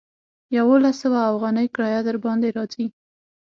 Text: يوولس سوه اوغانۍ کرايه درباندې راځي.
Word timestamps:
يوولس 0.57 0.95
سوه 1.03 1.19
اوغانۍ 1.31 1.65
کرايه 1.73 2.01
درباندې 2.07 2.49
راځي. 2.57 2.85